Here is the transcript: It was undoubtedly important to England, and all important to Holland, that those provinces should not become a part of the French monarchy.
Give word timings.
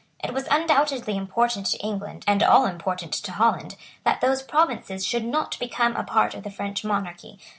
It 0.23 0.33
was 0.33 0.47
undoubtedly 0.49 1.15
important 1.15 1.67
to 1.67 1.77
England, 1.85 2.25
and 2.27 2.41
all 2.41 2.65
important 2.65 3.13
to 3.13 3.31
Holland, 3.33 3.75
that 4.03 4.19
those 4.19 4.41
provinces 4.41 5.05
should 5.05 5.23
not 5.23 5.59
become 5.59 5.95
a 5.95 6.03
part 6.03 6.33
of 6.33 6.41
the 6.41 6.49
French 6.49 6.83
monarchy. 6.83 7.39